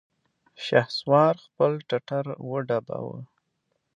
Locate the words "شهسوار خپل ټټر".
0.65-2.25